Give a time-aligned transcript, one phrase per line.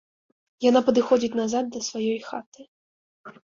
[0.69, 2.61] Яна падыходзіць назад да сваёй хаты.